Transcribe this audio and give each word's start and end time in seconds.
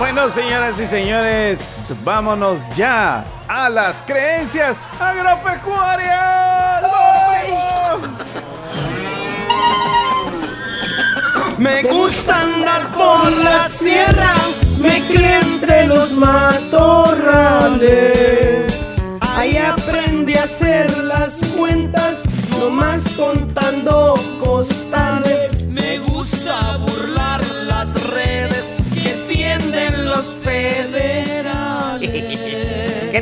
Bueno, 0.00 0.28
señoras 0.30 0.80
y 0.80 0.86
señores, 0.86 1.92
vámonos 2.02 2.74
ya 2.74 3.22
a 3.46 3.68
las 3.68 4.02
creencias 4.02 4.78
agropecuarias. 4.98 6.84
Me 11.58 11.82
gusta 11.82 12.40
andar 12.40 12.90
por 12.92 13.30
la 13.30 13.68
sierra, 13.68 14.32
me 14.80 15.02
crié 15.02 15.38
entre 15.40 15.86
los 15.86 16.12
matorrales. 16.12 18.72
Ahí 19.36 19.58
aprendí 19.58 20.34
a 20.34 20.44
hacer 20.44 20.96
las 20.96 21.34
cuentas, 21.54 22.14
nomás 22.58 23.02
contando 23.18 24.14
costales. 24.42 25.29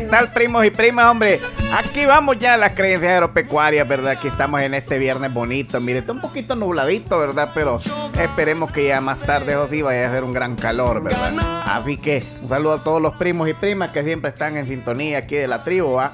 Tal, 0.09 0.33
primos 0.33 0.65
y 0.65 0.71
primas, 0.71 1.07
hombre? 1.07 1.39
Aquí 1.73 2.07
vamos 2.07 2.39
ya 2.39 2.55
a 2.55 2.57
las 2.57 2.73
creencias 2.73 3.13
agropecuarias, 3.13 3.87
¿verdad? 3.87 4.13
Aquí 4.13 4.29
estamos 4.29 4.61
en 4.63 4.75
este 4.75 4.99
viernes 4.99 5.33
bonito. 5.33 5.81
Mire, 5.81 6.01
está 6.01 6.13
un 6.13 6.21
poquito 6.21 6.55
nubladito, 6.55 7.19
¿verdad? 7.19 7.51
Pero 7.55 7.79
esperemos 8.19 8.73
que 8.73 8.87
ya 8.87 9.01
más 9.01 9.19
tarde 9.21 9.57
o 9.57 9.69
sí 9.69 9.83
vaya 9.83 10.07
a 10.07 10.09
hacer 10.09 10.25
un 10.25 10.33
gran 10.33 10.57
calor, 10.57 11.03
¿verdad? 11.03 11.33
Así 11.67 11.99
que 11.99 12.25
un 12.43 12.49
saludo 12.49 12.75
a 12.75 12.83
todos 12.83 13.03
los 13.03 13.15
primos 13.17 13.49
y 13.49 13.55
primas 13.55 13.91
que 13.91 14.03
siempre 14.03 14.31
están 14.31 14.57
en 14.57 14.67
sintonía 14.67 15.19
aquí 15.19 15.37
de 15.37 15.47
la 15.47 15.63
tribu, 15.63 15.95
¿va? 15.95 16.13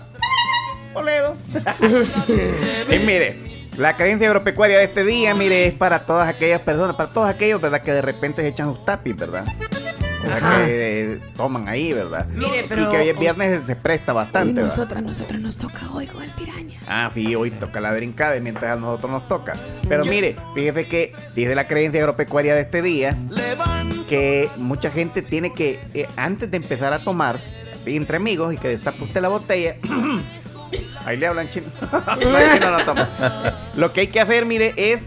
Toledo. 0.93 1.37
y 2.91 2.99
mire, 2.99 3.39
la 3.79 3.97
creencia 3.97 4.29
agropecuaria 4.29 4.79
de 4.79 4.85
este 4.85 5.05
día, 5.05 5.35
mire, 5.35 5.67
es 5.67 5.75
para 5.75 6.01
todas 6.01 6.29
aquellas 6.29 6.61
personas, 6.61 6.97
para 6.97 7.11
todos 7.11 7.29
aquellos, 7.29 7.61
¿verdad? 7.61 7.83
Que 7.83 7.93
de 7.93 8.03
repente 8.03 8.43
se 8.43 8.49
echan 8.49 8.67
sus 8.67 8.85
tapis, 8.85 9.17
¿verdad? 9.17 9.45
O 10.25 10.27
sea, 10.27 10.37
Ajá. 10.37 10.65
que 10.65 11.13
eh, 11.15 11.19
toman 11.37 11.69
ahí, 11.69 11.93
¿verdad? 11.93 12.27
Mire, 12.29 12.65
y 12.65 12.89
que 12.89 12.97
hoy 12.97 13.09
es 13.09 13.19
viernes 13.19 13.67
se 13.67 13.77
presta 13.77 14.13
Y 14.13 14.15
bastante, 14.15 14.55
¿verdad? 14.55 14.71
nosotras, 14.71 15.03
nosotras 15.03 15.41
nos 15.41 15.57
toca 15.57 15.91
hoy 15.93 16.07
con 16.07 16.23
el 16.23 16.31
piraña. 16.31 16.81
Ah, 16.89 17.11
sí, 17.15 17.35
hoy 17.35 17.51
toca 17.51 17.81
la 17.81 17.97
y 17.99 18.41
mientras 18.41 18.77
a 18.77 18.81
nosotros 18.81 19.11
nos 19.11 19.29
toca. 19.29 19.53
Pero 19.89 20.05
mire, 20.05 20.37
fíjese 20.55 20.87
que 20.87 21.13
dice 21.35 21.55
la 21.55 21.67
creencia 21.67 22.01
agropecuaria 22.01 22.55
de 22.55 22.63
este 22.63 22.83
día 22.83 23.17
que 24.09 24.49
mucha 24.57 24.91
gente 24.91 25.23
tiene 25.23 25.53
que, 25.53 25.81
eh, 25.95 26.07
antes 26.17 26.51
de 26.51 26.57
empezar 26.57 26.93
a 26.93 26.99
tomar, 26.99 27.41
entre 27.87 28.17
amigos 28.17 28.55
y 28.55 28.57
que 28.57 28.69
destape 28.69 29.03
usted 29.05 29.21
la 29.21 29.29
botella, 29.29 29.77
ahí 31.05 31.17
le 31.17 31.27
hablan 31.27 31.49
chino. 31.49 31.67
No, 32.23 32.39
el 32.39 32.53
chino 32.53 32.71
no 32.71 32.85
toma. 32.85 33.71
Lo 33.77 33.93
que 33.93 34.03
hay 34.03 34.07
que 34.09 34.21
hacer, 34.21 34.47
mire, 34.47 34.75
es 34.77 35.01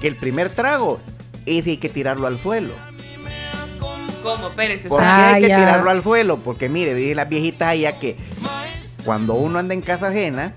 que 0.00 0.08
el 0.08 0.16
primer 0.16 0.50
trago, 0.50 1.00
ese 1.46 1.70
hay 1.70 1.76
que 1.76 1.88
tirarlo 1.88 2.26
al 2.26 2.38
suelo. 2.38 2.72
¿Cómo? 4.26 4.48
Espérese. 4.48 4.88
o 4.88 4.90
¿Por 4.90 5.00
qué 5.00 5.06
hay 5.06 5.42
que 5.42 5.48
ya. 5.48 5.56
tirarlo 5.58 5.90
al 5.90 6.02
suelo? 6.02 6.38
Porque 6.38 6.68
mire, 6.68 6.94
dicen 6.94 7.16
las 7.16 7.28
viejitas 7.28 7.68
allá 7.68 7.98
que 7.98 8.16
cuando 9.04 9.34
uno 9.34 9.58
anda 9.58 9.72
en 9.74 9.80
casa 9.82 10.08
ajena, 10.08 10.54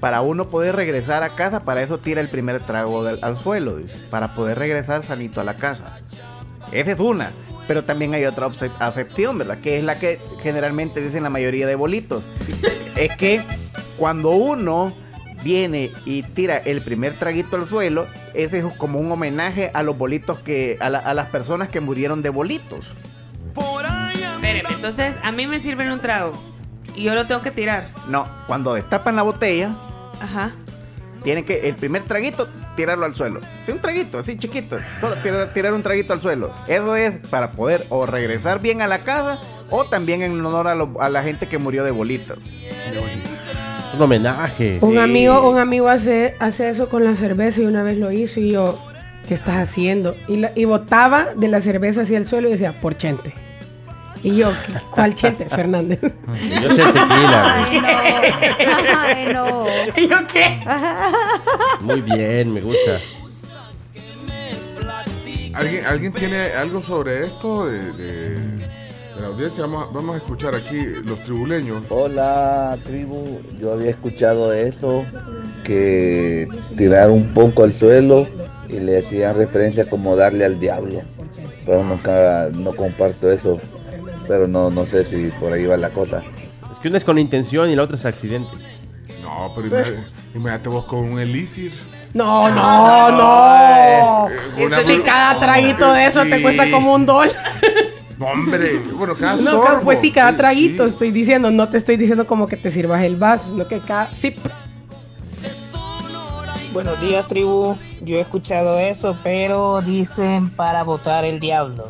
para 0.00 0.20
uno 0.20 0.48
poder 0.48 0.74
regresar 0.74 1.22
a 1.22 1.30
casa, 1.36 1.60
para 1.60 1.82
eso 1.82 1.98
tira 1.98 2.20
el 2.20 2.28
primer 2.28 2.58
trago 2.64 3.04
del- 3.04 3.20
al 3.22 3.38
suelo, 3.38 3.76
dice, 3.76 3.94
para 4.10 4.34
poder 4.34 4.58
regresar 4.58 5.04
sanito 5.04 5.40
a 5.40 5.44
la 5.44 5.54
casa. 5.54 5.98
Esa 6.72 6.92
es 6.92 6.98
una. 6.98 7.30
Pero 7.68 7.84
también 7.84 8.12
hay 8.12 8.24
otra 8.24 8.50
acepción, 8.80 9.38
¿verdad? 9.38 9.58
Que 9.58 9.78
es 9.78 9.84
la 9.84 9.94
que 9.94 10.18
generalmente 10.42 11.00
dicen 11.00 11.22
la 11.22 11.30
mayoría 11.30 11.66
de 11.68 11.76
bolitos. 11.76 12.24
es 12.96 13.16
que 13.16 13.40
cuando 13.96 14.30
uno 14.30 14.92
viene 15.44 15.90
y 16.04 16.22
tira 16.24 16.56
el 16.56 16.82
primer 16.82 17.14
traguito 17.18 17.54
al 17.56 17.68
suelo, 17.68 18.06
ese 18.34 18.58
es 18.58 18.64
como 18.76 18.98
un 18.98 19.10
homenaje 19.12 19.70
a 19.74 19.82
los 19.84 19.96
bolitos 19.96 20.40
que, 20.40 20.76
a, 20.80 20.90
la- 20.90 20.98
a 20.98 21.14
las 21.14 21.28
personas 21.30 21.68
que 21.68 21.78
murieron 21.80 22.20
de 22.22 22.30
bolitos. 22.30 22.84
Espéreme, 24.56 24.74
entonces 24.74 25.14
a 25.22 25.32
mí 25.32 25.46
me 25.46 25.60
sirven 25.60 25.90
un 25.90 26.00
trago 26.00 26.32
y 26.94 27.04
yo 27.04 27.14
lo 27.14 27.26
tengo 27.26 27.40
que 27.40 27.50
tirar. 27.50 27.86
No, 28.08 28.26
cuando 28.46 28.74
destapan 28.74 29.16
la 29.16 29.22
botella, 29.22 29.74
Ajá. 30.20 30.52
tienen 31.22 31.44
que 31.44 31.68
el 31.68 31.74
primer 31.74 32.02
traguito 32.04 32.48
tirarlo 32.76 33.04
al 33.06 33.14
suelo. 33.14 33.40
Sí, 33.64 33.72
un 33.72 33.80
traguito, 33.80 34.18
así 34.18 34.36
chiquito. 34.36 34.78
Solo 35.00 35.16
tirar, 35.16 35.52
tirar 35.52 35.72
un 35.74 35.82
traguito 35.82 36.12
al 36.12 36.20
suelo. 36.20 36.50
Eso 36.66 36.96
es 36.96 37.14
para 37.28 37.52
poder 37.52 37.84
o 37.90 38.06
regresar 38.06 38.60
bien 38.60 38.80
a 38.82 38.86
la 38.88 39.00
casa 39.00 39.38
o 39.70 39.84
también 39.84 40.22
en 40.22 40.44
honor 40.44 40.68
a, 40.68 40.74
lo- 40.74 41.00
a 41.00 41.08
la 41.08 41.22
gente 41.22 41.48
que 41.48 41.58
murió 41.58 41.84
de 41.84 41.90
bolitas. 41.90 42.36
Un 43.94 44.00
homenaje. 44.02 44.78
Un 44.80 44.92
Sí. 44.92 44.98
amigo, 44.98 45.50
un 45.50 45.58
amigo 45.58 45.88
hace, 45.88 46.34
hace 46.40 46.70
eso 46.70 46.88
con 46.88 47.04
la 47.04 47.14
cerveza 47.14 47.60
y 47.60 47.66
una 47.66 47.82
vez 47.82 47.98
lo 47.98 48.10
hizo 48.10 48.40
y 48.40 48.52
yo, 48.52 48.78
¿qué 49.28 49.34
estás 49.34 49.56
haciendo? 49.56 50.16
Y, 50.28 50.36
la- 50.38 50.52
y 50.54 50.64
botaba 50.64 51.34
de 51.36 51.48
la 51.48 51.60
cerveza 51.60 52.02
hacia 52.02 52.16
el 52.18 52.24
suelo 52.24 52.48
y 52.48 52.52
decía, 52.52 52.72
por 52.80 52.96
chente. 52.96 53.34
Y 54.22 54.36
yo, 54.36 54.50
¿qué- 54.50 54.72
¿cuál 54.90 55.14
chente? 55.14 55.48
Fernández. 55.48 55.98
Yo 56.00 56.68
sé 56.74 56.82
tequila. 56.84 57.64
Ay, 57.64 57.80
no. 57.80 58.98
Ay, 58.98 59.32
no. 59.32 59.66
¿Y 59.96 60.08
yo 60.08 60.16
qué? 60.32 60.60
Muy 61.80 62.00
bien, 62.02 62.52
me 62.54 62.60
gusta. 62.60 62.98
¿Alguien, 65.54 65.84
¿Alguien 65.86 66.12
tiene 66.12 66.36
algo 66.56 66.80
sobre 66.80 67.26
esto 67.26 67.66
de, 67.66 67.92
de- 67.92 68.34
de 68.38 69.20
la 69.20 69.26
audiencia? 69.26 69.64
Vamos, 69.66 69.84
a- 69.88 69.92
vamos 69.92 70.14
a 70.14 70.18
escuchar 70.18 70.54
aquí 70.54 70.78
los 71.04 71.20
tribuleños. 71.24 71.82
Hola 71.90 72.78
tribu, 72.84 73.40
yo 73.60 73.72
había 73.72 73.90
escuchado 73.90 74.52
eso, 74.52 75.04
que 75.64 76.48
tirar 76.76 77.10
un 77.10 77.34
poco 77.34 77.64
al 77.64 77.72
suelo 77.72 78.26
y 78.68 78.78
le 78.80 78.98
hacían 79.00 79.36
referencia 79.36 79.84
como 79.90 80.16
darle 80.16 80.44
al 80.46 80.58
diablo, 80.58 81.02
pero 81.66 81.84
nunca, 81.84 82.48
no 82.54 82.74
comparto 82.74 83.30
eso, 83.30 83.60
pero 84.28 84.46
no, 84.48 84.70
no 84.70 84.86
sé 84.86 85.04
si 85.04 85.26
por 85.40 85.52
ahí 85.52 85.64
va 85.66 85.76
la 85.76 85.90
cosa. 85.90 86.22
Es 86.72 86.78
que 86.78 86.88
una 86.88 86.98
es 86.98 87.04
con 87.04 87.18
intención 87.18 87.70
y 87.70 87.76
la 87.76 87.82
otra 87.82 87.96
es 87.96 88.04
accidente. 88.06 88.50
No, 89.22 89.52
pero 89.54 89.68
imagínate, 89.68 90.04
imagínate 90.34 90.68
vos 90.68 90.84
con 90.86 91.00
un 91.00 91.18
elixir. 91.20 91.72
No, 92.14 92.50
no, 92.50 93.10
no. 93.10 94.28
Eh, 94.28 94.64
una 94.66 94.78
Eso 94.78 94.86
sí, 94.86 95.00
cada 95.04 95.38
traguito 95.38 95.92
de 95.94 96.04
eso 96.06 96.22
te 96.24 96.42
cuesta 96.42 96.70
como 96.70 96.94
un 96.94 97.06
dólar. 97.06 97.32
No, 98.18 98.26
hombre, 98.26 98.78
bueno, 98.94 99.14
cada 99.16 99.36
No, 99.36 99.42
sorbo. 99.50 99.62
claro, 99.62 99.80
pues 99.82 99.98
sí, 100.00 100.10
cada 100.12 100.30
Sí, 100.32 100.36
traguito 100.36 100.84
sí. 100.86 100.92
estoy 100.92 101.10
diciendo, 101.10 101.50
no 101.50 101.68
te 101.68 101.78
estoy 101.78 101.96
diciendo 101.96 102.26
como 102.26 102.46
que 102.46 102.56
te 102.58 102.70
sirvas 102.70 103.02
el 103.02 103.16
vaso, 103.16 103.50
sino 103.50 103.66
que 103.66 103.80
cada 103.80 104.12
sip. 104.12 104.36
Buenos 106.72 107.00
días, 107.00 107.28
tribu. 107.28 107.76
Yo 108.02 108.16
he 108.16 108.20
escuchado 108.20 108.78
eso, 108.78 109.16
pero 109.22 109.82
dicen 109.82 110.50
para 110.50 110.84
votar 110.84 111.24
el 111.24 111.38
diablo. 111.40 111.86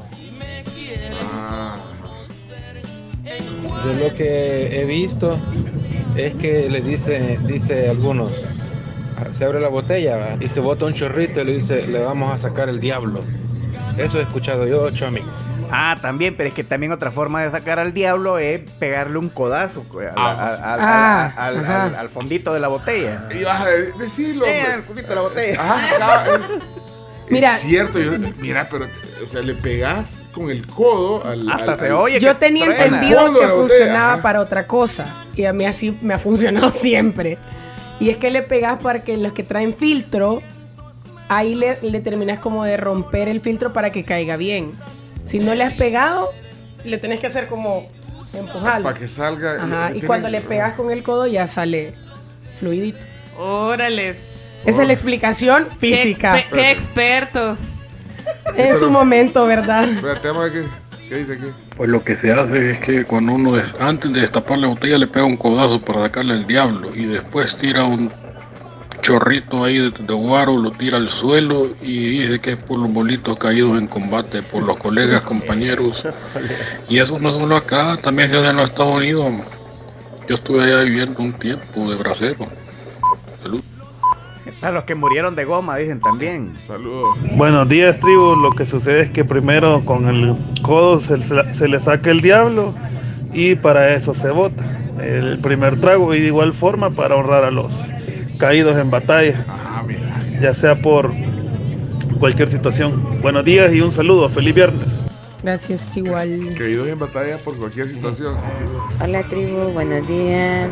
Yo 3.84 4.08
lo 4.08 4.14
que 4.14 4.80
he 4.80 4.84
visto 4.84 5.38
es 6.16 6.34
que 6.34 6.68
le 6.70 6.80
dice, 6.80 7.38
dice 7.44 7.88
algunos, 7.88 8.32
se 9.32 9.44
abre 9.44 9.60
la 9.60 9.68
botella 9.68 10.36
y 10.40 10.48
se 10.48 10.60
bota 10.60 10.84
un 10.84 10.92
chorrito 10.94 11.40
y 11.40 11.44
le 11.44 11.54
dice, 11.54 11.86
le 11.86 12.00
vamos 12.02 12.32
a 12.32 12.38
sacar 12.38 12.68
el 12.68 12.80
diablo. 12.80 13.20
Eso 13.98 14.18
he 14.18 14.22
escuchado 14.22 14.66
yo, 14.66 14.90
Chomix. 14.90 15.46
Ah, 15.70 15.96
también, 16.00 16.34
pero 16.36 16.48
es 16.48 16.54
que 16.54 16.64
también 16.64 16.92
otra 16.92 17.10
forma 17.10 17.42
de 17.42 17.50
sacar 17.50 17.78
al 17.78 17.92
diablo 17.92 18.38
es 18.38 18.60
pegarle 18.78 19.18
un 19.18 19.28
codazo 19.28 19.84
Ah, 20.16 20.58
Ah, 20.60 20.74
al- 20.74 21.58
al- 21.58 21.66
al- 21.66 21.94
al 21.96 22.08
fondito 22.08 22.52
de 22.54 22.60
la 22.60 22.68
botella. 22.68 23.24
y 23.38 23.42
vas 23.44 23.60
a 23.62 23.66
de- 23.66 23.92
decirlo, 23.92 24.46
Eh, 24.46 24.58
hombre. 24.58 24.72
al 24.74 24.82
fundito 24.82 25.08
de 25.08 25.14
la 25.14 25.20
botella. 25.22 25.60
Ajá, 25.60 25.98
cada- 25.98 26.38
Mira. 27.32 27.54
Es 27.54 27.60
cierto, 27.62 27.98
yo- 27.98 28.12
mira, 28.38 28.68
pero, 28.70 28.86
o 29.22 29.26
sea, 29.26 29.42
le 29.42 29.54
pegas 29.54 30.24
con 30.32 30.50
el 30.50 30.66
codo 30.66 31.24
al. 31.26 31.50
Hasta 31.50 31.72
al- 31.74 31.80
al- 31.80 31.92
oye. 31.92 32.20
Yo 32.20 32.36
tenía 32.36 32.66
entendido 32.66 33.20
que 33.38 33.46
funcionaba 33.48 34.14
ajá. 34.14 34.22
para 34.22 34.40
otra 34.40 34.66
cosa. 34.66 35.06
Y 35.34 35.44
a 35.44 35.52
mí 35.52 35.64
así 35.64 35.96
me 36.02 36.14
ha 36.14 36.18
funcionado 36.18 36.70
siempre. 36.72 37.38
Y 38.00 38.10
es 38.10 38.18
que 38.18 38.30
le 38.30 38.42
pegas 38.42 38.80
para 38.82 39.04
que 39.04 39.16
los 39.16 39.32
que 39.32 39.42
traen 39.42 39.74
filtro, 39.74 40.42
ahí 41.28 41.54
le, 41.54 41.78
le 41.82 42.00
terminas 42.00 42.38
como 42.40 42.64
de 42.64 42.76
romper 42.76 43.28
el 43.28 43.40
filtro 43.40 43.72
para 43.72 43.92
que 43.92 44.04
caiga 44.04 44.36
bien. 44.36 44.72
Si 45.26 45.38
no 45.38 45.54
le 45.54 45.64
has 45.64 45.74
pegado, 45.74 46.30
le 46.84 46.98
tenés 46.98 47.20
que 47.20 47.28
hacer 47.28 47.46
como 47.46 47.86
empujarlo. 48.34 48.84
Para 48.84 48.98
que 48.98 49.06
salga. 49.06 49.62
Ajá, 49.62 49.92
y 49.94 50.00
cuando 50.02 50.28
le 50.28 50.40
pegas 50.40 50.74
con 50.74 50.90
el 50.90 51.02
codo 51.02 51.26
ya 51.26 51.46
sale 51.46 51.94
fluidito. 52.58 53.06
Órales. 53.38 54.18
Esa 54.64 54.82
es 54.82 54.86
la 54.86 54.92
explicación 54.92 55.66
Qué, 55.80 55.94
física. 55.94 56.44
qué 56.52 56.70
expertos. 56.70 57.58
En 58.56 58.78
su 58.78 58.90
momento, 58.90 59.46
¿verdad? 59.46 59.84
Espérate, 59.88 60.28
qué, 60.52 61.08
qué 61.08 61.14
dice 61.16 61.32
aquí. 61.34 61.46
Pues 61.76 61.88
lo 61.90 62.02
que 62.02 62.14
se 62.16 62.32
hace 62.32 62.72
es 62.72 62.78
que 62.78 63.04
cuando 63.04 63.32
uno 63.32 63.52
des- 63.56 63.74
antes 63.80 64.12
de 64.12 64.20
destapar 64.20 64.58
la 64.58 64.68
botella 64.68 64.98
le 64.98 65.06
pega 65.06 65.24
un 65.24 65.36
codazo 65.36 65.80
para 65.80 66.02
sacarle 66.02 66.34
el 66.34 66.46
diablo 66.46 66.94
y 66.94 67.06
después 67.06 67.56
tira 67.56 67.84
un 67.84 68.12
chorrito 69.00 69.64
ahí 69.64 69.78
de, 69.78 69.90
de 69.90 70.14
guaro, 70.14 70.54
lo 70.54 70.70
tira 70.70 70.96
al 70.98 71.08
suelo 71.08 71.74
y 71.80 72.20
dice 72.20 72.38
que 72.40 72.52
es 72.52 72.56
por 72.58 72.78
los 72.78 72.92
bolitos 72.92 73.36
caídos 73.36 73.76
en 73.78 73.88
combate, 73.88 74.42
por 74.42 74.62
los 74.62 74.76
colegas, 74.76 75.22
compañeros. 75.22 76.06
Y 76.88 76.98
eso 76.98 77.18
no 77.18 77.38
solo 77.38 77.56
acá, 77.56 77.96
también 78.00 78.28
se 78.28 78.36
hace 78.38 78.48
en 78.48 78.56
los 78.56 78.68
Estados 78.68 78.94
Unidos. 78.94 79.32
Yo 80.28 80.34
estuve 80.36 80.62
allá 80.62 80.82
viviendo 80.82 81.20
un 81.20 81.32
tiempo 81.32 81.90
de 81.90 81.96
bracero. 81.96 82.46
A 84.62 84.70
los 84.70 84.84
que 84.84 84.94
murieron 84.94 85.34
de 85.34 85.44
goma, 85.44 85.76
dicen 85.76 85.98
también. 86.00 86.54
Saludos. 86.58 87.16
Buenos 87.36 87.68
días, 87.68 87.98
tribu. 88.00 88.36
Lo 88.36 88.50
que 88.50 88.66
sucede 88.66 89.02
es 89.02 89.10
que 89.10 89.24
primero 89.24 89.80
con 89.84 90.08
el 90.08 90.34
codo 90.62 91.00
se, 91.00 91.20
se 91.54 91.68
le 91.68 91.80
saca 91.80 92.10
el 92.10 92.20
diablo 92.20 92.74
y 93.32 93.54
para 93.54 93.94
eso 93.94 94.12
se 94.14 94.30
vota 94.30 94.64
el 95.00 95.38
primer 95.40 95.80
trago 95.80 96.14
y 96.14 96.20
de 96.20 96.26
igual 96.28 96.52
forma 96.52 96.90
para 96.90 97.16
honrar 97.16 97.44
a 97.44 97.50
los 97.50 97.72
caídos 98.38 98.76
en 98.76 98.90
batalla, 98.90 99.44
Ah, 99.48 99.82
mira. 99.86 100.00
ya 100.40 100.52
sea 100.54 100.74
por 100.76 101.12
cualquier 102.20 102.48
situación. 102.48 103.20
Buenos 103.22 103.44
días 103.44 103.72
y 103.72 103.80
un 103.80 103.90
saludo. 103.90 104.28
Feliz 104.28 104.54
viernes. 104.54 105.02
Gracias, 105.42 105.96
igual. 105.96 106.38
Caídos 106.56 106.86
en 106.86 106.98
batalla 106.98 107.38
por 107.38 107.56
cualquier 107.56 107.88
situación. 107.88 108.36
Hola 109.00 109.22
tribu, 109.24 109.70
buenos 109.72 110.06
días. 110.06 110.68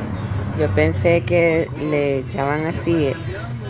Yo 0.60 0.68
pensé 0.74 1.22
que 1.22 1.68
le 1.90 2.18
echaban 2.18 2.66
así 2.66 3.12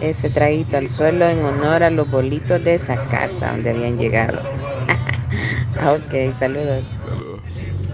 ese 0.00 0.31
traguito 0.31 0.76
al 0.76 0.88
suelo 0.88 1.29
en 1.29 1.43
honor 1.44 1.82
a 1.82 1.91
los 1.91 2.11
bolitos 2.11 2.62
de 2.64 2.75
esa 2.75 2.97
casa 3.08 3.52
donde 3.52 3.70
habían 3.70 3.99
llegado. 3.99 4.38
ok, 5.76 6.38
saludos. 6.38 6.85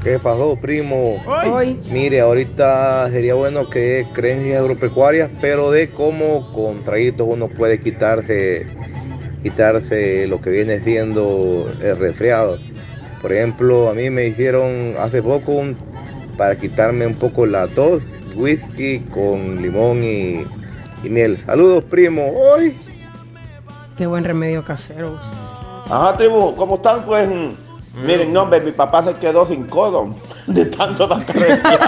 ¿Qué 0.03 0.19
pasó, 0.21 0.57
primo? 0.57 1.21
Hoy. 1.27 1.81
Mire, 1.91 2.21
ahorita 2.21 3.11
sería 3.11 3.35
bueno 3.35 3.69
que 3.69 4.07
creencias 4.13 4.61
agropecuarias, 4.61 5.31
pero 5.41 5.73
de 5.73 5.89
cómo 5.91 6.53
con 6.53 6.77
traguitos 6.85 7.27
uno 7.29 7.49
puede 7.49 7.81
quitarse, 7.81 8.67
quitarse 9.43 10.29
lo 10.29 10.41
que 10.41 10.51
viene 10.51 10.79
siendo 10.81 11.67
el 11.83 11.99
resfriado. 11.99 12.59
Por 13.21 13.33
ejemplo, 13.33 13.89
a 13.89 13.95
mí 13.95 14.09
me 14.11 14.27
hicieron 14.29 14.95
hace 15.01 15.23
poco 15.23 15.53
un- 15.53 15.77
para 16.37 16.55
quitarme 16.57 17.05
un 17.07 17.15
poco 17.15 17.45
la 17.47 17.67
tos, 17.67 18.03
whisky 18.37 19.01
con 19.11 19.61
limón 19.61 20.05
y, 20.05 20.45
y 21.07 21.11
miel. 21.11 21.39
Saludos, 21.47 21.85
primo. 21.85 22.27
Hoy. 22.35 22.77
Qué 23.97 24.07
buen 24.07 24.25
remedio 24.25 24.63
casero. 24.65 25.19
Ajá, 25.91 26.17
tribu, 26.17 26.55
¿cómo 26.57 26.77
están? 26.77 27.03
Pues, 27.03 27.29
mm, 27.29 28.05
miren, 28.07 28.33
no, 28.33 28.43
hombre, 28.43 28.61
mi 28.61 28.73
papá 28.73 29.05
se 29.05 29.15
quedó 29.15 29.47
sin 29.47 29.65
codo 29.65 30.11
de 30.47 30.67
tanto 30.67 31.09
sacar 31.09 31.37
el 31.37 31.63
diablo. 31.63 31.87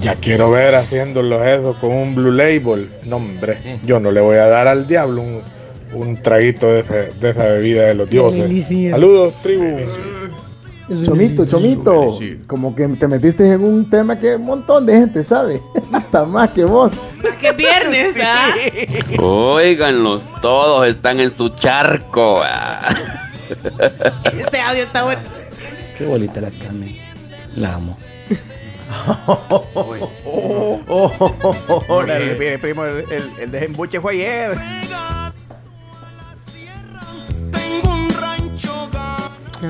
Ya 0.00 0.16
quiero 0.16 0.50
ver 0.50 0.74
haciéndolo 0.74 1.44
eso 1.44 1.76
con 1.80 1.92
un 1.92 2.14
Blue 2.14 2.32
Label. 2.32 2.90
No, 3.04 3.16
hombre, 3.16 3.78
yo 3.84 4.00
no 4.00 4.10
le 4.10 4.20
voy 4.20 4.36
a 4.36 4.46
dar 4.46 4.66
al 4.66 4.86
diablo 4.88 5.22
un, 5.22 5.42
un 5.94 6.20
traguito 6.20 6.66
de, 6.66 6.80
ese- 6.80 7.12
de 7.20 7.30
esa 7.30 7.44
bebida 7.44 7.86
de 7.86 7.94
los 7.94 8.10
dioses. 8.10 8.66
Saludos, 8.90 9.34
tribu. 9.42 9.76
Chomito, 10.88 11.46
Chomito, 11.46 12.18
como 12.46 12.74
que 12.74 12.88
te 12.88 13.06
metiste 13.06 13.46
en 13.46 13.62
un 13.62 13.88
tema 13.88 14.18
que 14.18 14.36
un 14.36 14.44
montón 14.44 14.84
de 14.84 14.94
gente 14.94 15.24
sabe, 15.24 15.62
hasta 15.92 16.24
más 16.24 16.50
que 16.50 16.64
vos. 16.64 16.92
¡Qué 17.40 17.52
viernes, 17.52 18.16
ah! 18.22 18.52
Óiganlos, 19.20 20.26
todos 20.40 20.86
están 20.88 21.20
en 21.20 21.30
su 21.30 21.48
charco. 21.50 22.40
ah. 22.44 23.30
Este 24.36 24.60
audio 24.60 24.84
está 24.84 25.04
bueno. 25.04 25.20
Qué 25.96 26.06
bonita 26.06 26.40
la 26.40 26.50
Carmen. 26.50 26.96
La 27.56 27.74
amo. 27.74 27.96
Oh, 29.26 29.64
oh, 29.74 30.80
oh, 30.88 31.84
oh, 31.88 32.04
primo, 32.60 32.84
el, 32.84 33.04
el, 33.10 33.22
el 33.40 33.50
desembuche 33.50 34.00
fue 34.00 34.12
ayer. 34.12 34.58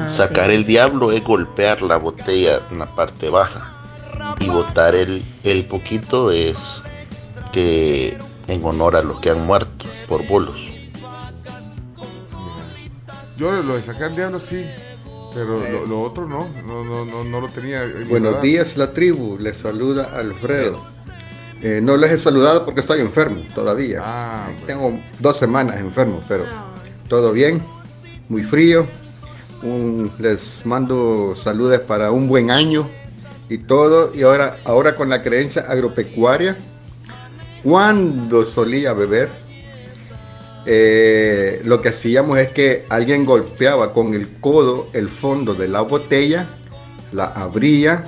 Sacar 0.08 0.50
el 0.50 0.64
diablo 0.64 1.12
es 1.12 1.22
golpear 1.22 1.82
la 1.82 1.96
botella 1.96 2.60
en 2.70 2.78
la 2.78 2.86
parte 2.86 3.28
baja. 3.28 3.74
Y 4.40 4.48
botar 4.48 4.94
el, 4.94 5.24
el 5.44 5.64
poquito 5.66 6.30
es 6.30 6.82
que 7.52 8.16
en 8.48 8.64
honor 8.64 8.96
a 8.96 9.02
los 9.02 9.20
que 9.20 9.30
han 9.30 9.44
muerto 9.44 9.84
por 10.08 10.26
bolos. 10.26 10.70
Yo 13.36 13.62
lo 13.62 13.74
de 13.74 13.82
sacar 13.82 14.10
el 14.10 14.16
diablo 14.16 14.38
sí, 14.38 14.64
pero 15.34 15.58
lo, 15.68 15.86
lo 15.86 16.02
otro 16.02 16.26
no, 16.28 16.48
no, 16.66 16.84
no, 16.84 17.04
no, 17.04 17.24
no 17.24 17.40
lo 17.40 17.48
tenía. 17.48 17.82
Buenos 18.08 18.40
días, 18.40 18.76
la 18.76 18.92
tribu. 18.92 19.36
Les 19.38 19.56
saluda 19.56 20.10
Alfredo. 20.16 20.80
Eh, 21.62 21.80
no 21.82 21.96
les 21.96 22.12
he 22.12 22.18
saludado 22.18 22.64
porque 22.64 22.80
estoy 22.80 23.00
enfermo 23.00 23.40
todavía. 23.54 24.02
Ah, 24.04 24.48
Tengo 24.66 24.98
dos 25.20 25.38
semanas 25.38 25.76
enfermo, 25.78 26.20
pero 26.28 26.44
todo 27.08 27.32
bien, 27.32 27.62
muy 28.28 28.42
frío. 28.42 28.86
Un- 29.62 30.10
les 30.18 30.66
mando 30.66 31.34
saludos 31.36 31.78
para 31.80 32.10
un 32.10 32.26
buen 32.28 32.50
año 32.50 32.88
y 33.48 33.58
todo. 33.58 34.12
Y 34.14 34.22
ahora, 34.22 34.58
ahora 34.64 34.94
con 34.94 35.08
la 35.08 35.22
creencia 35.22 35.62
agropecuaria, 35.62 36.56
cuando 37.62 38.44
solía 38.44 38.92
beber, 38.92 39.28
eh, 40.66 41.60
lo 41.64 41.80
que 41.80 41.88
hacíamos 41.90 42.38
es 42.38 42.50
que 42.50 42.86
alguien 42.88 43.24
golpeaba 43.24 43.92
con 43.92 44.14
el 44.14 44.38
codo 44.40 44.88
el 44.92 45.08
fondo 45.08 45.54
de 45.54 45.68
la 45.68 45.80
botella, 45.82 46.46
la 47.12 47.24
abría 47.26 48.04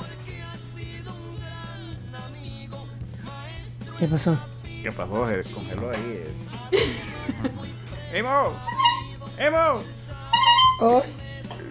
¿Qué 3.98 4.08
pasó? 4.08 4.36
¿Qué 4.82 4.90
pasó? 4.92 5.28
Se 5.42 5.52
congeló 5.52 5.90
ahí. 5.90 6.22
eh. 6.72 6.88
¡Emo! 8.12 8.52
¡Emo! 9.38 9.80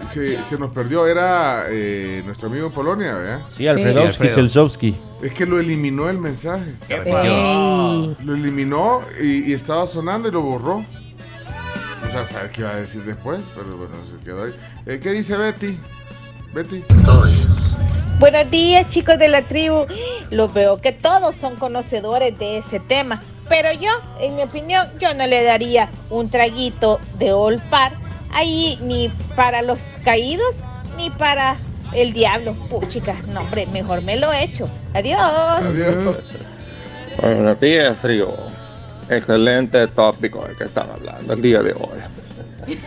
Se, 0.07 0.43
se 0.43 0.57
nos 0.57 0.71
perdió, 0.71 1.07
era 1.07 1.65
eh, 1.69 2.21
nuestro 2.25 2.49
amigo 2.49 2.67
en 2.67 2.73
Polonia, 2.73 3.13
¿verdad? 3.15 3.41
Sí, 3.55 3.67
Alfredowski, 3.67 4.29
Selzowski. 4.29 4.95
Es 5.21 5.33
que 5.33 5.45
lo 5.45 5.59
eliminó 5.59 6.09
el 6.09 6.17
mensaje. 6.17 6.73
Ey. 6.89 8.15
Lo 8.23 8.35
eliminó 8.35 8.99
y, 9.21 9.49
y 9.49 9.53
estaba 9.53 9.87
sonando 9.87 10.27
y 10.27 10.31
lo 10.31 10.41
borró. 10.41 10.85
O 12.07 12.11
sea, 12.11 12.25
saber 12.25 12.51
qué 12.51 12.61
iba 12.61 12.71
a 12.71 12.75
decir 12.75 13.03
después, 13.03 13.41
pero 13.55 13.77
bueno, 13.77 13.93
se 14.09 14.23
quedó 14.23 14.43
ahí. 14.43 14.53
Eh, 14.85 14.99
¿Qué 15.01 15.11
dice 15.11 15.37
Betty? 15.37 15.79
Betty. 16.53 16.83
Buenos 18.19 18.51
días 18.51 18.87
chicos 18.89 19.17
de 19.17 19.29
la 19.29 19.41
tribu. 19.41 19.85
Los 20.29 20.53
veo 20.53 20.79
que 20.79 20.91
todos 20.91 21.35
son 21.35 21.55
conocedores 21.55 22.37
de 22.37 22.57
ese 22.57 22.79
tema. 22.79 23.21
Pero 23.49 23.71
yo, 23.73 23.89
en 24.19 24.35
mi 24.35 24.43
opinión, 24.43 24.85
yo 24.99 25.13
no 25.13 25.25
le 25.27 25.43
daría 25.43 25.89
un 26.09 26.29
traguito 26.29 26.99
de 27.17 27.33
Olpar 27.33 27.93
ahí 28.33 28.77
ni 28.81 29.09
para 29.35 29.61
los 29.61 29.97
caídos 30.03 30.63
ni 30.97 31.09
para 31.09 31.57
el 31.93 32.13
diablo. 32.13 32.53
Puchica, 32.69 33.15
no 33.27 33.41
hombre, 33.41 33.65
mejor 33.67 34.01
me 34.01 34.17
lo 34.17 34.31
echo. 34.33 34.65
Adiós. 34.93 35.63
Buenos 37.21 37.59
días, 37.59 38.03
Río. 38.03 38.33
Excelente 39.09 39.87
tópico 39.87 40.45
del 40.45 40.57
que 40.57 40.63
están 40.63 40.89
hablando 40.89 41.33
el 41.33 41.41
día 41.41 41.61
de 41.61 41.73
hoy. 41.73 42.77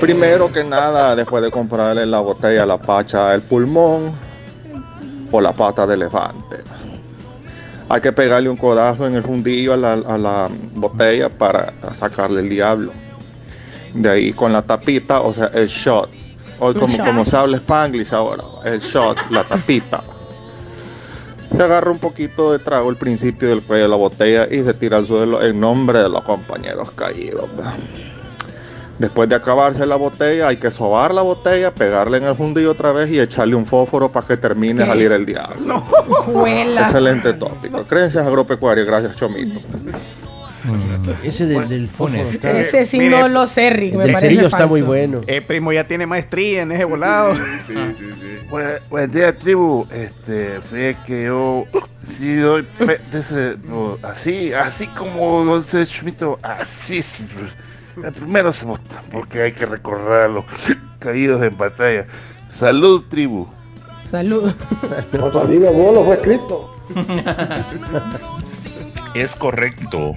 Primero 0.00 0.52
que 0.52 0.64
nada, 0.64 1.14
después 1.14 1.42
de 1.42 1.50
comprarle 1.50 2.06
la 2.06 2.20
botella 2.20 2.62
a 2.62 2.66
la 2.66 2.78
pacha 2.78 3.34
el 3.34 3.42
pulmón 3.42 4.14
o 5.30 5.40
la 5.40 5.52
pata 5.52 5.86
de 5.86 5.94
elefante, 5.94 6.58
hay 7.88 8.00
que 8.00 8.12
pegarle 8.12 8.48
un 8.48 8.56
codazo 8.56 9.06
en 9.06 9.14
el 9.14 9.22
fundillo 9.22 9.74
a 9.74 9.76
la 9.76 10.48
botella 10.74 11.28
para 11.28 11.72
sacarle 11.92 12.40
el 12.40 12.48
diablo. 12.48 12.92
De 13.94 14.10
ahí 14.10 14.32
con 14.32 14.52
la 14.52 14.62
tapita, 14.62 15.20
o 15.20 15.32
sea, 15.32 15.46
el 15.54 15.68
shot. 15.68 16.10
Hoy 16.58 16.74
Un 16.74 16.80
como, 16.80 16.96
shot. 16.96 17.06
como 17.06 17.24
se 17.26 17.36
habla 17.36 17.56
spanglish 17.56 18.12
ahora, 18.12 18.44
el 18.64 18.80
shot, 18.80 19.16
la 19.30 19.44
tapita. 19.44 20.02
Se 21.56 21.62
agarra 21.62 21.90
un 21.92 21.98
poquito 21.98 22.50
de 22.52 22.58
trago 22.58 22.90
al 22.90 22.96
principio 22.96 23.48
del 23.48 23.62
cuello 23.62 23.84
de 23.84 23.88
la 23.88 23.96
botella 23.96 24.48
y 24.50 24.62
se 24.64 24.74
tira 24.74 24.96
al 24.96 25.06
suelo 25.06 25.40
en 25.42 25.60
nombre 25.60 26.00
de 26.00 26.08
los 26.08 26.24
compañeros 26.24 26.90
caídos. 26.90 27.48
Después 28.98 29.28
de 29.28 29.34
acabarse 29.34 29.84
la 29.86 29.96
botella, 29.96 30.48
hay 30.48 30.56
que 30.56 30.70
sobar 30.70 31.12
la 31.14 31.22
botella, 31.22 31.72
pegarle 31.74 32.18
en 32.18 32.24
el 32.24 32.34
fundillo 32.34 32.70
otra 32.72 32.92
vez 32.92 33.10
y 33.10 33.18
echarle 33.20 33.54
un 33.56 33.66
fósforo 33.66 34.08
para 34.08 34.26
que 34.26 34.36
termine 34.36 34.82
de 34.82 34.86
salir 34.88 35.12
el 35.12 35.26
diablo. 35.26 35.82
Excelente 36.82 37.32
tópico. 37.34 37.82
Creencias 37.84 38.26
agropecuarias, 38.26 38.86
gracias 38.86 39.16
Chomito. 39.16 39.60
Ese 41.22 41.46
del, 41.46 41.68
del 41.68 41.88
fósforo 41.88 42.28
está. 42.30 42.50
Ese 42.60 42.86
sí 42.86 42.98
Mire, 42.98 43.18
no 43.20 43.28
lo 43.28 43.46
sé, 43.46 43.70
Rick. 43.70 43.94
el 43.94 44.16
cerillo 44.16 44.46
está 44.46 44.66
muy 44.66 44.82
bueno. 44.82 45.20
Eh, 45.26 45.40
primo 45.42 45.72
ya 45.72 45.86
tiene 45.86 46.06
maestría 46.06 46.62
en 46.62 46.72
ese 46.72 46.84
volado. 46.84 47.34
Sí, 47.60 47.74
sí, 47.92 48.06
sí. 48.12 48.26
Buen, 48.50 48.68
buen 48.90 49.10
día, 49.10 49.34
tribu. 49.36 49.86
Este, 49.90 50.60
fue 50.60 50.96
que 51.06 51.24
yo 51.24 51.64
sí 52.16 52.34
doy 52.36 52.66
ese- 53.12 53.56
no, 53.64 53.98
así, 54.02 54.52
así 54.52 54.86
como 54.88 55.44
don 55.44 55.64
Schmito, 55.86 56.38
así. 56.42 57.02
sí. 57.02 57.26
El 58.02 58.12
primero 58.12 58.52
se 58.52 58.66
vota, 58.66 59.02
porque 59.12 59.42
hay 59.42 59.52
que 59.52 59.66
recordar 59.66 60.22
a 60.22 60.28
los 60.28 60.44
caídos 60.98 61.42
en 61.42 61.56
batalla. 61.56 62.06
Salud, 62.48 63.04
tribu. 63.08 63.46
Salud. 64.10 64.52
Digo, 65.48 65.72
vos 65.72 65.94
lo 65.96 66.04
fue 66.04 66.14
escrito. 66.16 66.70
Es 69.14 69.36
correcto, 69.36 70.16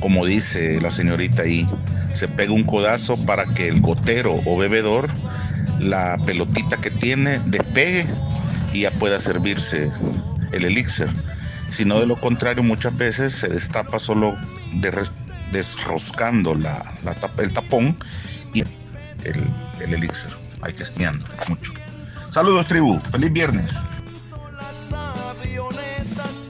como 0.00 0.26
dice 0.26 0.80
la 0.80 0.90
señorita 0.90 1.42
ahí, 1.42 1.68
se 2.12 2.28
pega 2.28 2.52
un 2.52 2.64
codazo 2.64 3.16
para 3.24 3.46
que 3.46 3.68
el 3.68 3.80
gotero 3.80 4.40
o 4.44 4.56
bebedor, 4.56 5.08
la 5.80 6.18
pelotita 6.24 6.76
que 6.76 6.90
tiene, 6.90 7.40
despegue 7.46 8.06
y 8.72 8.82
ya 8.82 8.90
pueda 8.92 9.20
servirse 9.20 9.90
el 10.52 10.64
elixir. 10.64 11.08
sino 11.70 12.00
de 12.00 12.06
lo 12.06 12.16
contrario 12.20 12.62
muchas 12.62 12.96
veces 12.96 13.34
se 13.34 13.48
destapa 13.48 13.98
solo 13.98 14.34
desroscando 15.52 16.54
la, 16.54 16.92
tapa, 17.20 17.42
el 17.42 17.52
tapón 17.52 17.98
y 18.54 18.60
el, 18.60 18.66
el 19.80 19.94
elixir. 19.94 20.30
Hay 20.60 20.72
que 20.72 20.82
esneando 20.82 21.24
mucho. 21.48 21.72
Saludos 22.30 22.66
tribu, 22.66 22.98
feliz 23.10 23.32
viernes. 23.32 23.74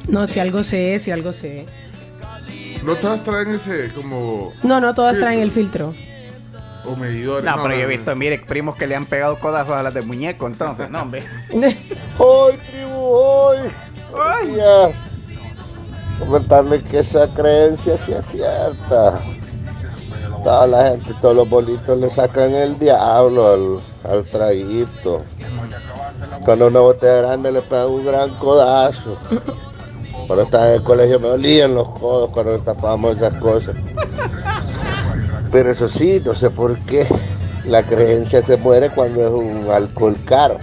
No, 0.08 0.26
si 0.26 0.40
algo 0.40 0.62
sé, 0.62 0.98
si 0.98 1.10
algo 1.10 1.32
sé. 1.32 1.66
No 2.82 2.96
todas 2.96 3.22
traen 3.22 3.50
ese 3.50 3.92
como. 3.92 4.52
No, 4.62 4.80
no, 4.80 4.94
todas 4.94 5.16
filtro 5.16 5.18
traen 5.18 5.40
el 5.40 5.50
filtro. 5.50 5.94
O 6.84 6.96
medidores. 6.96 7.44
No, 7.44 7.62
pero 7.62 7.74
yo 7.74 7.82
he 7.82 7.86
visto, 7.86 8.14
mire, 8.16 8.38
primos 8.38 8.76
que 8.76 8.86
le 8.86 8.96
han 8.96 9.04
pegado 9.04 9.38
codazos 9.38 9.74
a 9.74 9.82
las 9.82 9.92
de 9.92 10.02
muñeco, 10.02 10.46
entonces, 10.46 10.88
no, 10.88 11.02
hombre. 11.02 11.22
Hoy, 12.18 12.56
tribu, 12.56 12.96
hoy. 12.96 13.58
Días. 14.46 14.90
Comentarle 16.18 16.82
que 16.82 17.00
esa 17.00 17.32
creencia 17.34 17.98
sí 18.04 18.12
es 18.12 18.26
cierta. 18.26 19.20
Toda 20.42 20.66
la 20.66 20.90
gente, 20.90 21.14
todos 21.20 21.36
los 21.36 21.48
bolitos 21.48 21.98
le 21.98 22.10
sacan 22.10 22.52
el 22.54 22.78
diablo 22.78 23.80
al, 24.04 24.12
al 24.12 24.24
traguito. 24.24 25.24
Cuando 26.44 26.68
una 26.68 26.80
botella 26.80 27.16
grande 27.16 27.52
le 27.52 27.60
pegan 27.60 27.88
un 27.88 28.04
gran 28.04 28.30
codazo. 28.38 29.18
Cuando 30.28 30.44
estaba 30.44 30.68
en 30.68 30.74
el 30.74 30.82
colegio 30.82 31.18
me 31.18 31.28
olían 31.28 31.74
los 31.74 31.88
codos 31.98 32.28
cuando 32.28 32.58
tapábamos 32.58 33.16
esas 33.16 33.32
cosas. 33.40 33.74
Pero 35.50 35.70
eso 35.70 35.88
sí, 35.88 36.20
no 36.22 36.34
sé 36.34 36.50
por 36.50 36.78
qué. 36.80 37.06
La 37.64 37.82
creencia 37.82 38.42
se 38.42 38.58
muere 38.58 38.90
cuando 38.90 39.26
es 39.26 39.32
un 39.32 39.70
alcohol 39.70 40.14
caro. 40.26 40.58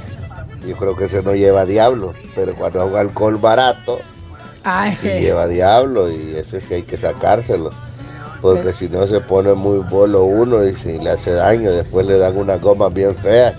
Yo 0.67 0.75
creo 0.75 0.95
que 0.95 1.05
ese 1.05 1.23
no 1.23 1.33
lleva 1.33 1.65
diablo. 1.65 2.13
Pero 2.35 2.53
cuando 2.53 2.85
es 2.85 2.91
un 2.91 2.95
alcohol 2.95 3.37
barato, 3.37 3.97
es 4.87 4.99
sí 4.99 5.09
lleva 5.09 5.47
diablo 5.47 6.11
y 6.11 6.35
ese 6.35 6.61
sí 6.61 6.75
hay 6.75 6.83
que 6.83 6.97
sacárselo. 6.97 7.71
Porque 8.43 8.71
si 8.71 8.87
no 8.87 9.07
se 9.07 9.19
pone 9.19 9.55
muy 9.55 9.79
bolo 9.79 10.25
uno 10.25 10.63
y 10.63 10.75
si 10.75 10.99
le 10.99 11.09
hace 11.09 11.31
daño, 11.31 11.71
después 11.71 12.05
le 12.05 12.19
dan 12.19 12.37
unas 12.37 12.61
gomas 12.61 12.93
bien 12.93 13.15
feas. 13.15 13.55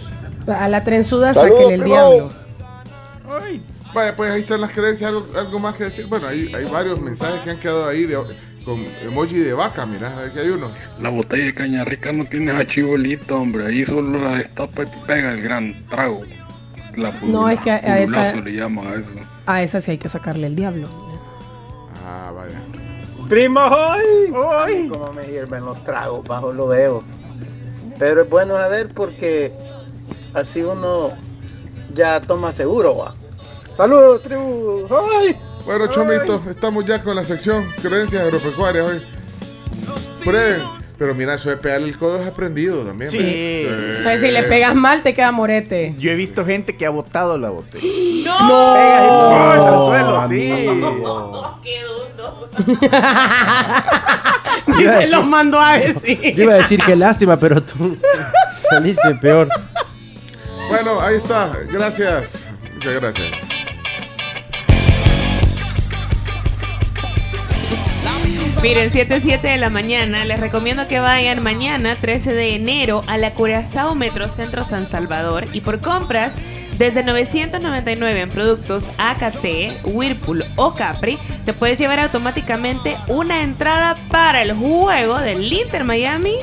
A 0.46 0.68
la 0.68 0.84
trenzuda 0.84 1.34
Salud, 1.34 1.56
sáquele 1.56 1.74
el 1.74 1.82
diablo. 1.82 2.45
Vaya, 3.96 4.14
pues 4.14 4.30
ahí 4.30 4.40
están 4.40 4.60
las 4.60 4.72
creencias. 4.74 5.08
¿Algo, 5.10 5.26
algo 5.38 5.58
más 5.58 5.74
que 5.74 5.84
decir? 5.84 6.06
Bueno, 6.06 6.26
hay, 6.28 6.52
hay 6.54 6.66
varios 6.70 7.00
mensajes 7.00 7.40
que 7.40 7.48
han 7.50 7.58
quedado 7.58 7.88
ahí 7.88 8.04
de- 8.04 8.18
con 8.62 8.84
emoji 9.02 9.38
de 9.38 9.54
vaca. 9.54 9.86
Mira, 9.86 10.12
aquí 10.22 10.38
hay 10.38 10.50
uno. 10.50 10.70
La 11.00 11.08
botella 11.08 11.46
de 11.46 11.54
caña 11.54 11.82
rica 11.82 12.12
no 12.12 12.26
tiene 12.26 12.52
achibolito, 12.52 13.40
hombre. 13.40 13.66
Ahí 13.68 13.86
solo 13.86 14.18
la 14.18 14.34
destapa 14.36 14.82
y 14.82 14.86
pega 15.06 15.32
el 15.32 15.40
gran 15.40 15.82
trago. 15.88 16.22
La 16.94 17.10
No, 17.22 17.48
es 17.48 17.58
que 17.62 17.70
a- 17.70 17.76
a 17.76 18.00
esa- 18.00 18.36
le 18.36 18.52
llaman 18.52 18.86
a 18.86 18.94
eso. 18.96 19.18
A 19.46 19.62
esa 19.62 19.80
sí 19.80 19.92
hay 19.92 19.98
que 19.98 20.10
sacarle 20.10 20.46
el 20.46 20.56
diablo. 20.56 20.88
Ah, 22.04 22.30
vaya. 22.36 22.58
Primo, 23.30 23.60
hoy, 23.60 24.30
hoy, 24.34 24.88
cómo 24.88 25.10
me 25.14 25.24
hierven 25.26 25.64
los 25.64 25.82
tragos, 25.84 26.26
bajo 26.28 26.52
lo 26.52 26.68
veo. 26.68 27.02
Pero 27.98 28.22
es 28.22 28.28
bueno 28.28 28.54
saber 28.56 28.92
porque 28.94 29.52
así 30.34 30.60
uno 30.62 31.10
ya 31.94 32.20
toma 32.20 32.52
seguro, 32.52 32.94
va. 32.98 33.14
Saludos, 33.76 34.22
tribu. 34.22 34.88
¡Ay! 35.20 35.36
Bueno, 35.64 35.86
Chomito, 35.88 36.42
estamos 36.48 36.84
ya 36.84 37.02
con 37.02 37.16
la 37.16 37.24
sección 37.24 37.64
creencias 37.82 38.22
agropecuarias 38.22 38.88
hoy. 38.88 39.02
Prueben. 40.24 40.62
Pero 40.98 41.14
mira, 41.14 41.34
eso 41.34 41.50
de 41.50 41.58
pegarle 41.58 41.88
el 41.88 41.98
codo 41.98 42.18
es 42.18 42.26
aprendido 42.26 42.82
también. 42.82 43.10
Sí. 43.10 43.18
¿ve? 43.18 43.96
Entonces, 43.98 44.22
si 44.22 44.30
le 44.30 44.44
pegas 44.44 44.74
mal, 44.74 45.02
te 45.02 45.12
queda 45.12 45.30
morete. 45.30 45.94
Yo 45.98 46.10
he 46.10 46.14
visto 46.14 46.46
gente 46.46 46.74
que 46.76 46.86
ha 46.86 46.90
botado 46.90 47.36
la 47.36 47.50
botella. 47.50 47.84
¡No! 47.84 48.74
Pega 48.74 49.04
y 49.04 49.08
¡push! 49.08 49.66
al 49.66 49.84
suelo, 49.84 50.28
sí. 50.28 50.66
Y 54.68 54.72
se 54.84 55.06
los 55.08 55.26
mandó 55.26 55.60
a 55.60 55.78
decir. 55.78 56.34
Yo 56.34 56.42
iba 56.44 56.54
a 56.54 56.58
decir 56.58 56.82
que 56.82 56.96
lástima, 56.96 57.36
pero 57.36 57.62
tú 57.62 57.96
saliste 58.70 59.14
peor. 59.16 59.48
Bueno, 60.68 61.00
ahí 61.00 61.16
está. 61.16 61.52
Gracias. 61.70 62.50
Muchas 62.74 62.94
gracias. 62.94 63.30
Miren, 68.66 68.90
7, 68.90 69.20
7 69.22 69.46
de 69.46 69.58
la 69.58 69.70
mañana. 69.70 70.24
Les 70.24 70.40
recomiendo 70.40 70.88
que 70.88 70.98
vayan 70.98 71.40
mañana, 71.40 71.96
13 72.00 72.32
de 72.32 72.56
enero, 72.56 73.04
a 73.06 73.16
la 73.16 73.32
Curazao 73.32 73.94
Metrocentro 73.94 74.64
San 74.64 74.88
Salvador 74.88 75.46
y 75.52 75.60
por 75.60 75.80
compras 75.80 76.32
desde 76.76 77.04
999 77.04 78.22
en 78.22 78.28
productos 78.28 78.90
AKT, 78.98 79.84
Whirlpool 79.84 80.44
o 80.56 80.74
Capri, 80.74 81.16
te 81.44 81.52
puedes 81.52 81.78
llevar 81.78 82.00
automáticamente 82.00 82.96
una 83.06 83.44
entrada 83.44 83.96
para 84.10 84.42
el 84.42 84.52
juego 84.52 85.16
del 85.20 85.44
Inter 85.44 85.84
Miami 85.84 86.34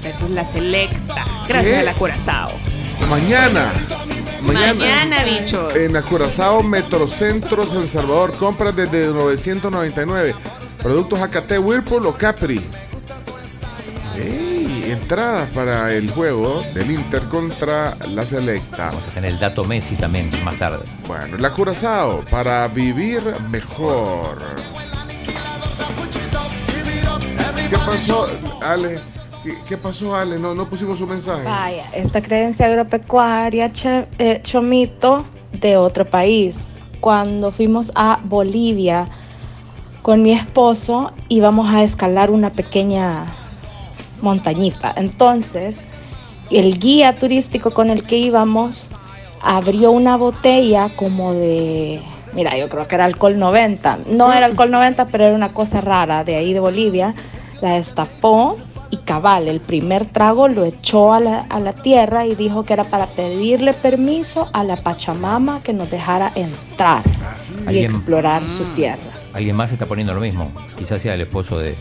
versus 0.00 0.30
la 0.30 0.44
Selecta. 0.44 1.24
Gracias 1.48 1.74
¿Qué? 1.74 1.80
a 1.80 1.82
la 1.82 1.94
Curazao. 1.94 2.52
Mañana. 3.10 3.72
Mañana, 4.42 5.24
bichos. 5.24 5.74
En 5.74 5.96
Acurazao 5.96 6.62
Metrocentro 6.62 7.66
San 7.66 7.88
Salvador. 7.88 8.36
Compras 8.36 8.76
desde 8.76 9.08
999. 9.08 10.36
Productos 10.82 11.20
AKT, 11.20 11.58
Whirlpool 11.60 12.06
o 12.06 12.12
Capri. 12.12 12.60
Ey, 14.16 14.90
entradas 14.90 15.48
para 15.50 15.92
el 15.92 16.10
juego 16.10 16.62
del 16.74 16.90
Inter 16.90 17.22
contra 17.24 17.96
la 18.08 18.24
Selecta. 18.24 18.86
Vamos 18.86 19.06
a 19.08 19.10
tener 19.10 19.32
el 19.32 19.38
dato 19.38 19.64
Messi 19.64 19.94
también 19.96 20.30
más 20.44 20.56
tarde. 20.56 20.84
Bueno, 21.06 21.36
la 21.38 21.50
Curazao 21.50 22.24
para 22.30 22.66
vivir 22.68 23.22
mejor. 23.50 24.38
¿Qué 27.70 27.76
pasó, 27.76 28.26
Ale? 28.62 28.98
¿Qué, 29.44 29.56
qué 29.68 29.76
pasó, 29.76 30.14
Ale? 30.16 30.38
No, 30.38 30.54
no 30.54 30.68
pusimos 30.68 30.98
su 30.98 31.06
mensaje. 31.06 31.44
Vaya, 31.44 31.84
esta 31.94 32.22
creencia 32.22 32.66
agropecuaria, 32.66 33.70
che- 33.72 34.06
eh, 34.18 34.40
chomito, 34.42 35.24
de 35.52 35.76
otro 35.76 36.04
país. 36.04 36.78
Cuando 37.00 37.50
fuimos 37.52 37.92
a 37.94 38.18
Bolivia 38.24 39.06
con 40.08 40.22
mi 40.22 40.32
esposo, 40.32 41.12
íbamos 41.28 41.68
a 41.68 41.82
escalar 41.82 42.30
una 42.30 42.48
pequeña 42.48 43.26
montañita. 44.22 44.90
Entonces, 44.96 45.84
el 46.50 46.78
guía 46.78 47.14
turístico 47.14 47.72
con 47.72 47.90
el 47.90 48.04
que 48.04 48.16
íbamos 48.16 48.88
abrió 49.42 49.90
una 49.90 50.16
botella 50.16 50.88
como 50.96 51.34
de, 51.34 52.00
mira, 52.32 52.56
yo 52.56 52.70
creo 52.70 52.88
que 52.88 52.94
era 52.94 53.04
alcohol 53.04 53.38
90. 53.38 53.98
No 54.10 54.32
era 54.32 54.46
alcohol 54.46 54.70
90, 54.70 55.04
pero 55.08 55.26
era 55.26 55.34
una 55.36 55.50
cosa 55.50 55.82
rara 55.82 56.24
de 56.24 56.36
ahí 56.36 56.54
de 56.54 56.60
Bolivia. 56.60 57.14
La 57.60 57.74
destapó 57.74 58.56
y 58.88 58.96
cabal, 58.96 59.46
el 59.46 59.60
primer 59.60 60.06
trago 60.06 60.48
lo 60.48 60.64
echó 60.64 61.12
a 61.12 61.20
la, 61.20 61.40
a 61.50 61.60
la 61.60 61.74
tierra 61.74 62.24
y 62.24 62.34
dijo 62.34 62.64
que 62.64 62.72
era 62.72 62.84
para 62.84 63.04
pedirle 63.04 63.74
permiso 63.74 64.48
a 64.54 64.64
la 64.64 64.76
Pachamama 64.76 65.60
que 65.62 65.74
nos 65.74 65.90
dejara 65.90 66.32
entrar 66.34 67.02
y 67.64 67.68
Alguien- 67.68 67.84
explorar 67.84 68.48
su 68.48 68.64
tierra. 68.74 69.02
Alguien 69.32 69.56
más 69.56 69.72
está 69.72 69.86
poniendo 69.86 70.14
lo 70.14 70.20
mismo. 70.20 70.50
Quizás 70.76 71.02
sea 71.02 71.14
el 71.14 71.20
esposo 71.20 71.58
de. 71.58 71.74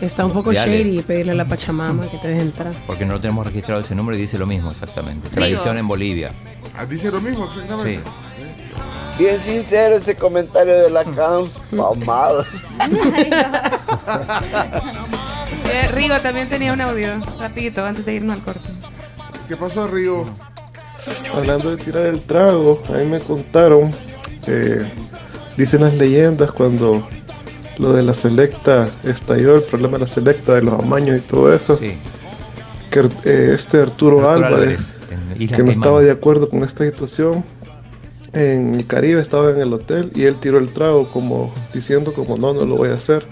Está 0.00 0.24
un 0.24 0.32
poco 0.32 0.52
shady 0.52 1.02
pedirle 1.02 1.32
a 1.32 1.34
la 1.34 1.44
Pachamama 1.44 2.08
que 2.08 2.18
te 2.18 2.28
deje 2.28 2.42
entrar. 2.42 2.72
Porque 2.86 3.04
no 3.04 3.14
lo 3.14 3.20
tenemos 3.20 3.44
registrado 3.44 3.80
ese 3.80 3.94
número 3.94 4.16
y 4.16 4.20
dice 4.20 4.38
lo 4.38 4.46
mismo 4.46 4.70
exactamente. 4.70 5.28
Tradición 5.28 5.76
en 5.76 5.88
Bolivia. 5.88 6.30
Ah, 6.76 6.86
dice 6.86 7.10
lo 7.10 7.20
mismo, 7.20 7.46
exactamente. 7.46 8.00
Bien 9.18 9.40
sincero 9.40 9.96
ese 9.96 10.14
comentario 10.14 10.74
de 10.74 10.90
la 10.90 11.04
Cams. 11.04 11.60
Pamados. 11.76 12.46
Eh, 15.70 15.86
Rigo 15.88 16.18
también 16.20 16.48
tenía 16.48 16.72
un 16.72 16.80
audio. 16.80 17.20
Rapidito, 17.38 17.84
antes 17.84 18.06
de 18.06 18.14
irnos 18.14 18.36
al 18.36 18.42
corte. 18.42 18.66
¿Qué 19.46 19.54
pasó, 19.54 19.86
Río? 19.86 20.24
Hablando 21.36 21.76
de 21.76 21.82
tirar 21.82 22.06
el 22.06 22.22
trago, 22.22 22.82
a 22.88 22.92
mí 22.92 23.04
me 23.04 23.20
contaron, 23.20 23.94
eh, 24.46 24.90
dicen 25.58 25.80
las 25.80 25.94
leyendas 25.94 26.52
cuando 26.52 27.06
lo 27.78 27.92
de 27.92 28.02
la 28.02 28.14
selecta 28.14 28.88
estalló, 29.04 29.56
el 29.56 29.62
problema 29.62 29.94
de 29.94 30.04
la 30.04 30.06
selecta, 30.06 30.54
de 30.54 30.62
los 30.62 30.78
amaños 30.78 31.18
y 31.18 31.20
todo 31.20 31.52
eso, 31.52 31.78
que 31.78 31.98
eh, 33.24 33.50
este 33.52 33.82
Arturo, 33.82 34.30
Arturo 34.30 34.30
Álvarez, 34.30 34.94
que 35.36 35.62
no 35.62 35.70
estaba 35.70 36.00
de 36.00 36.12
acuerdo 36.12 36.48
con 36.48 36.62
esta 36.62 36.84
situación, 36.84 37.44
en 38.32 38.76
el 38.76 38.86
Caribe 38.86 39.20
estaba 39.20 39.50
en 39.50 39.58
el 39.58 39.72
hotel 39.72 40.12
y 40.14 40.24
él 40.24 40.36
tiró 40.36 40.58
el 40.58 40.68
trago 40.68 41.08
como 41.08 41.52
diciendo 41.74 42.12
como 42.12 42.36
no, 42.36 42.54
no 42.54 42.64
lo 42.64 42.76
voy 42.76 42.90
a 42.90 42.94
hacer. 42.94 43.26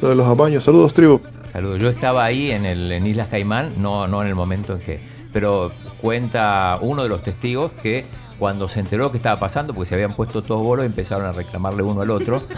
Lo 0.00 0.08
de 0.08 0.14
los 0.14 0.26
amaños. 0.26 0.64
Saludos, 0.64 0.94
tribu. 0.94 1.20
Saludos. 1.52 1.80
Yo 1.80 1.90
estaba 1.90 2.24
ahí 2.24 2.52
en, 2.52 2.64
el, 2.64 2.90
en 2.90 3.06
Islas 3.06 3.26
Caimán, 3.28 3.74
no, 3.76 4.08
no 4.08 4.22
en 4.22 4.28
el 4.28 4.34
momento 4.34 4.74
en 4.74 4.80
que. 4.80 5.00
Pero 5.32 5.72
cuenta 6.00 6.78
uno 6.80 7.02
de 7.02 7.08
los 7.08 7.22
testigos 7.22 7.70
que 7.82 8.04
cuando 8.40 8.66
se 8.66 8.80
enteró 8.80 9.12
que 9.12 9.18
estaba 9.18 9.38
pasando, 9.38 9.72
porque 9.72 9.88
se 9.90 9.94
habían 9.94 10.14
puesto 10.14 10.42
todos 10.42 10.62
bolos, 10.62 10.84
empezaron 10.84 11.26
a 11.26 11.32
reclamarle 11.32 11.84
uno 11.84 12.00
al 12.00 12.10
otro. 12.10 12.42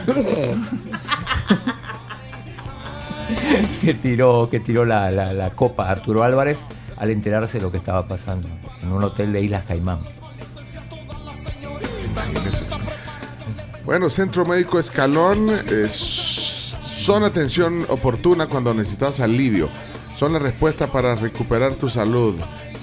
que 3.83 3.95
tiró, 3.95 4.49
que 4.51 4.61
tiró 4.61 4.85
la, 4.85 5.11
la- 5.11 5.33
la 5.35 5.51
copa 5.51 5.91
Arturo 5.91 6.23
Álvarez 6.23 6.61
al 6.99 7.11
enterarse 7.11 7.59
de 7.59 7.65
lo 7.65 7.71
que 7.71 7.79
estaba 7.79 8.07
pasando 8.07 8.49
en 8.83 8.93
un 8.93 9.03
hotel 9.03 9.33
de 9.33 9.43
Islas 9.43 9.65
Caimán. 9.67 9.99
Bueno, 13.85 14.09
Centro 14.09 14.45
Médico 14.47 14.79
Escalón 14.79 15.51
es, 15.69 15.93
son 15.93 17.25
atención 17.25 17.85
oportuna 17.89 18.47
cuando 18.47 18.73
necesitas 18.73 19.19
alivio. 19.21 19.69
Son 20.15 20.33
la 20.33 20.39
respuesta 20.39 20.87
para 20.87 21.17
recuperar 21.17 21.75
tu 21.75 21.89
salud. 21.89 22.37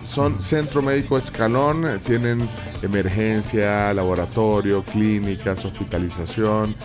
Son 0.10 0.42
Centro 0.42 0.82
Médico 0.82 1.20
Escalón, 1.20 2.02
tienen 2.04 2.50
emergencia, 2.82 3.94
laboratorio, 3.94 4.84
clínicas, 4.84 5.64
hospitalización. 5.64 6.76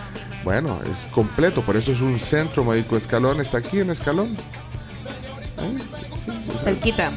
Bueno, 0.43 0.79
es 0.83 1.11
completo, 1.11 1.63
por 1.63 1.75
eso 1.75 1.91
es 1.91 2.01
un 2.01 2.19
Centro 2.19 2.63
Médico 2.63 2.95
Escalón. 2.95 3.41
Está 3.41 3.57
aquí 3.57 3.79
en 3.79 3.89
Escalón. 3.89 4.37
¿Eh? 5.57 5.79
Sí, 6.23 6.31
o 6.49 6.51
sea, 6.51 6.73
Cerquita. 6.73 7.11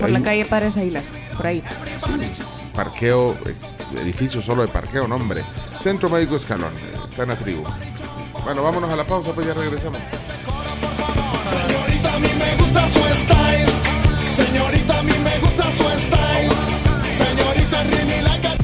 Por 0.00 0.08
la 0.08 0.22
calle 0.22 0.46
Párez 0.46 0.78
Aguilar. 0.78 1.02
Por 1.36 1.46
ahí. 1.46 1.62
parqueo, 2.74 3.36
eh, 3.44 3.54
edificio 4.00 4.40
solo 4.40 4.62
de 4.62 4.68
parqueo, 4.68 5.06
no 5.06 5.16
hombre. 5.16 5.44
Centro 5.78 6.08
Médico 6.08 6.36
Escalón, 6.36 6.72
eh, 6.72 6.98
está 7.04 7.24
en 7.24 7.28
la 7.28 7.36
tribu. 7.36 7.64
Bueno, 8.44 8.62
vámonos 8.62 8.90
a 8.90 8.96
la 8.96 9.06
pausa, 9.06 9.32
pues 9.34 9.46
ya 9.46 9.52
regresamos. 9.52 10.00
Señorita, 11.50 12.14
a 12.14 12.18
mí 12.18 12.28
me 12.38 12.56
gusta 12.56 12.88
su 12.88 13.00
style. 13.24 13.70
Señorita, 14.34 14.79
a 15.00 15.02
mí 15.02 15.12
me 15.24 15.38
gusta 15.38 15.62
su 15.78 15.84
style. 15.98 16.52
Señorita, 17.16 17.82
really 17.84 18.20
like 18.22 18.46
a 18.46 18.56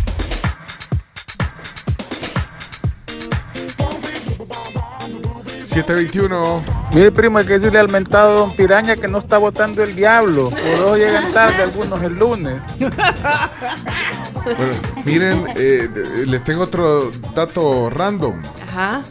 721. 5.64 6.62
Mire, 6.92 7.10
primo, 7.10 7.38
hay 7.38 7.46
que 7.46 7.54
decirle 7.58 7.78
al 7.78 7.88
mentado 7.88 8.38
don 8.40 8.54
Piraña 8.54 8.96
que 8.96 9.08
no 9.08 9.18
está 9.18 9.38
votando 9.38 9.82
el 9.82 9.96
diablo. 9.96 10.50
Por 10.50 10.58
eso 10.60 10.96
llegan 10.96 11.32
tarde 11.32 11.62
algunos 11.62 12.02
el 12.02 12.18
lunes. 12.18 12.60
Bueno, 14.44 14.74
miren, 15.04 15.44
eh, 15.56 15.88
les 16.26 16.44
tengo 16.44 16.62
otro 16.62 17.10
dato 17.34 17.90
random. 17.90 18.40
Ajá. 18.68 19.02